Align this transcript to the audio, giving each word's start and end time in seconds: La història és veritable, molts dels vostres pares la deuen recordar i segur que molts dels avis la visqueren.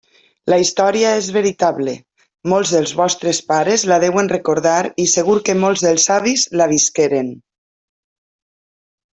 La 0.51 0.57
història 0.61 1.09
és 1.17 1.27
veritable, 1.35 1.93
molts 2.53 2.71
dels 2.77 2.93
vostres 3.01 3.41
pares 3.53 3.85
la 3.93 3.99
deuen 4.07 4.33
recordar 4.33 4.79
i 5.07 5.07
segur 5.15 5.39
que 5.51 5.59
molts 5.65 5.85
dels 5.89 6.09
avis 6.19 6.49
la 6.63 6.71
visqueren. 6.75 7.33